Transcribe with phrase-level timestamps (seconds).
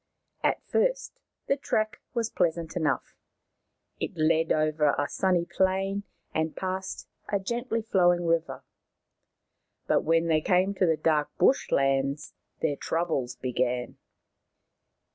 [0.43, 3.15] At first the track was pleasant enough.
[3.99, 8.63] It led over a sunny plain and past a gently flowing river.
[9.85, 12.33] But when they came to the dark bush lands
[12.63, 13.99] their troubles began.